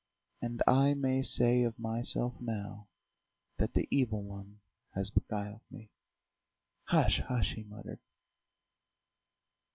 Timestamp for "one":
4.23-4.59